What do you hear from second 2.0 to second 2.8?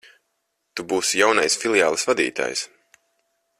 vadītājs.